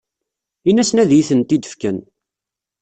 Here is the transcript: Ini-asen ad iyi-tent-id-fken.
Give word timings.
Ini-asen 0.69 1.01
ad 1.03 1.11
iyi-tent-id-fken. 1.11 1.97